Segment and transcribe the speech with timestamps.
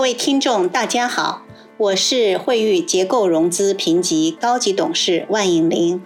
[0.00, 1.42] 各位听众，大家好，
[1.76, 6.02] 我是惠誉结构融资评级高级董事万颖玲，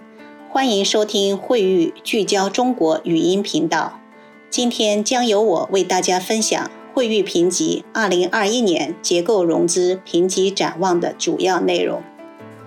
[0.49, 4.01] 欢迎收听惠誉聚焦中国语音频道。
[4.49, 12.03] 今天将由我为大家分享惠誉评级二零二一年结构融资评级展望的主要内容。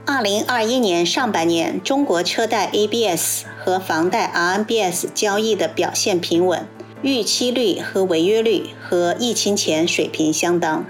[0.07, 6.67] 二零二一年上半年，中国车贷 ABS 和房贷 RMBS 交易的表现平稳，
[7.03, 10.87] 逾期率和违约率和疫情前水平相当。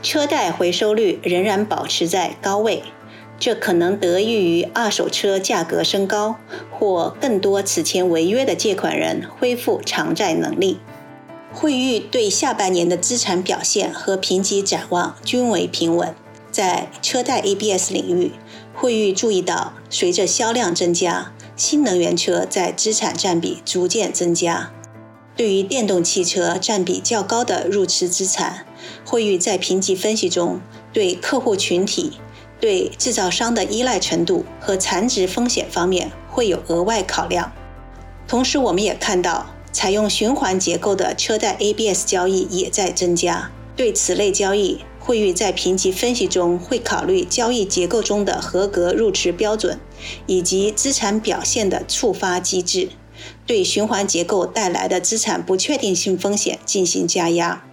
[0.00, 2.82] 车贷回收率仍然保持在高位，
[3.38, 6.36] 这可能得益于二手车价格升高，
[6.70, 10.78] 或更多此前违约的借款人恢复偿债能力。
[11.52, 16.14] 惠誉对下半年的资产表现和评级展望均为平稳。
[16.50, 18.32] 在车贷 ABS 领域，
[18.74, 24.72] 惠誉注意到，随着销量增加，新能源车在资产占比逐渐增加。
[25.38, 28.66] 对于电动汽车占比较高的入池资产，
[29.06, 30.60] 惠誉在评级分析中
[30.92, 32.14] 对客户群体、
[32.58, 37.52] 对制造商的依赖程度和残值风险方面会有额外考量。
[38.26, 43.52] 同时，我们也看到，采用循环结构的车贷 ABS 交易也在增加。
[43.76, 49.78] 对此类交易，惠誉在评级分析中会考虑交易结构中的合格入池标准，
[50.26, 52.88] 以及资产表现的触发机制。
[53.46, 57.64] 对循环结构带来的资产不确定性风险进行加压。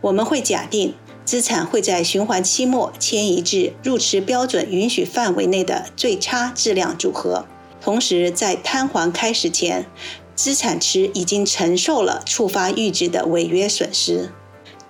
[0.00, 7.46] 我们会假定资产会在循环期末迁移至入池标准允许范围内的最差质量组合，
[7.80, 9.86] 同时在摊还开始前，
[10.34, 14.30] 资产池已经承受了触发阈值的违约损失。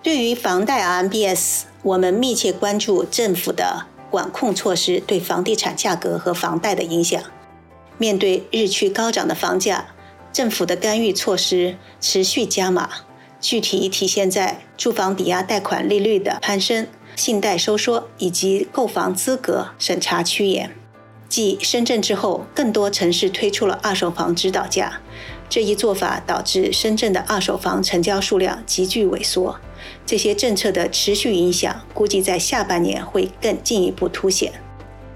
[0.02, 7.20] 对于房贷 RMBS，我们密切关注政府的管控措施对房地产价格和房贷的影响。
[7.98, 9.88] 面对日趋高涨的房价，
[10.38, 12.88] 政府的干预措施持续加码，
[13.40, 16.86] 具体体现在住房抵押贷款利率的攀升、
[17.16, 20.70] 信贷收缩以及购房资格审查趋严。
[21.28, 25.00] 继深圳之后，更多城市推出了二手房指导价，
[25.48, 29.58] 这一做法导致深圳的二手房成交数量急剧萎缩。
[30.06, 34.52] 这些政策的持续影响，估计在下半年会更进一步凸显。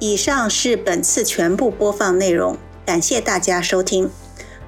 [0.00, 4.10] 以上是本次全部播放内容，感谢大家收听。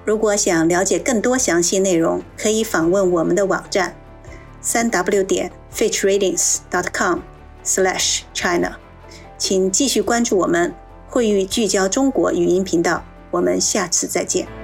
[0.04, 3.97] 如果想了解更多详细内容，可以访问我们的网站：
[4.60, 7.20] 三 w 点 fitchratings dot com
[7.65, 8.76] slash china。
[9.38, 10.75] 请继续关注我们
[11.09, 14.64] 惠誉聚焦中国语音频道，我们下次再见。